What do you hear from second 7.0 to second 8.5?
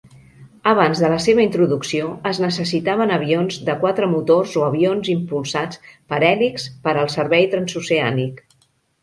al servei transoceànic.